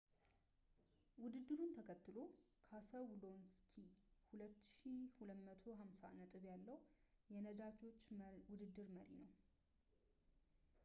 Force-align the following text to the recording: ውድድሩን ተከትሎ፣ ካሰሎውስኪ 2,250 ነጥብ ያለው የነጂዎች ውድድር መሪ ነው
ውድድሩን 1.23 1.71
ተከትሎ፣ 1.77 2.17
ካሰሎውስኪ 2.69 3.73
2,250 4.41 6.17
ነጥብ 6.21 6.43
ያለው 6.51 6.79
የነጂዎች 7.35 8.01
ውድድር 8.55 8.89
መሪ 8.97 9.11
ነው 9.27 9.31